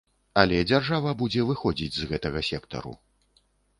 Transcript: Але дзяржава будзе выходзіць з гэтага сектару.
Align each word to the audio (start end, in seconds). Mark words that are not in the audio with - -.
Але 0.43 0.61
дзяржава 0.69 1.11
будзе 1.21 1.41
выходзіць 1.49 1.93
з 1.99 2.09
гэтага 2.13 2.39
сектару. 2.51 2.95